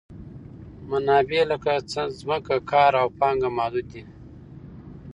منابع 0.89 1.41
لکه 1.51 1.73
ځمکه، 2.19 2.57
کار 2.71 2.91
او 3.01 3.07
پانګه 3.19 3.49
محدود 3.57 3.85
دي. 3.93 4.03